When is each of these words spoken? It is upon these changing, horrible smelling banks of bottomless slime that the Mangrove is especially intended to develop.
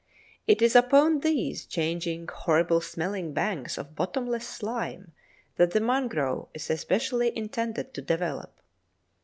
It 0.47 0.63
is 0.63 0.75
upon 0.75 1.19
these 1.19 1.63
changing, 1.63 2.27
horrible 2.27 2.81
smelling 2.81 3.33
banks 3.33 3.77
of 3.77 3.93
bottomless 3.95 4.47
slime 4.47 5.11
that 5.57 5.69
the 5.73 5.79
Mangrove 5.79 6.47
is 6.55 6.71
especially 6.71 7.31
intended 7.37 7.93
to 7.93 8.01
develop. 8.01 8.59